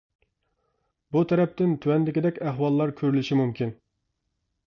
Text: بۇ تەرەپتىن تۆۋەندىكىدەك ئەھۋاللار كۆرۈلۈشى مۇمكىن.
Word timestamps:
بۇ 1.15 1.21
تەرەپتىن 1.31 1.75
تۆۋەندىكىدەك 1.83 2.41
ئەھۋاللار 2.47 2.95
كۆرۈلۈشى 3.01 3.37
مۇمكىن. 3.43 3.75